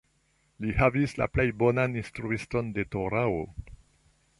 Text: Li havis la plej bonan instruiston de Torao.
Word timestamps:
Li 0.63 0.71
havis 0.79 1.13
la 1.23 1.27
plej 1.35 1.47
bonan 1.61 1.95
instruiston 2.03 2.75
de 2.79 2.91
Torao. 2.97 3.39